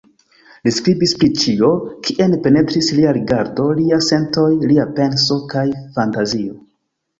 Li 0.67 0.71
skribis 0.77 1.11
pri 1.23 1.29
ĉio, 1.41 1.69
kien 2.07 2.33
penetris 2.47 2.89
lia 3.01 3.13
rigardo, 3.19 3.67
liaj 3.83 4.01
sentoj, 4.09 4.49
lia 4.73 4.89
penso 4.99 5.41
kaj 5.55 5.69
fantazio. 6.01 6.61